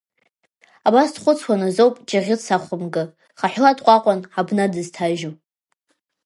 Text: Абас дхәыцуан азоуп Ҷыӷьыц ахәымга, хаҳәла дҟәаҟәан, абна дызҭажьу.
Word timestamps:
Абас 0.87 1.09
дхәыцуан 1.15 1.61
азоуп 1.67 1.95
Ҷыӷьыц 2.09 2.43
ахәымга, 2.55 3.03
хаҳәла 3.39 3.77
дҟәаҟәан, 3.77 4.19
абна 4.39 4.65
дызҭажьу. 4.73 5.33